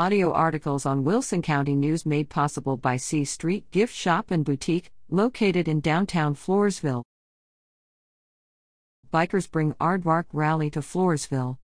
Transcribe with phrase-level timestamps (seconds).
[0.00, 4.90] Audio articles on Wilson County News made possible by C Street Gift Shop and Boutique,
[5.10, 7.02] located in downtown Floresville.
[9.12, 11.58] Bikers bring Aardvark rally to Floresville.